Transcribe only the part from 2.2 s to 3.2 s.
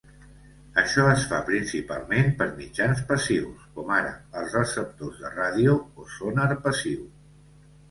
per mitjans